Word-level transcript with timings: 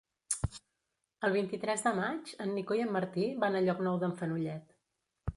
El 1.27 1.33
vint-i-tres 1.33 1.83
de 1.87 1.91
maig 1.99 2.31
en 2.45 2.53
Nico 2.59 2.77
i 2.79 2.81
en 2.85 2.89
Martí 2.95 3.27
van 3.43 3.57
a 3.59 3.61
Llocnou 3.67 3.99
d'en 4.05 4.15
Fenollet. 4.23 4.73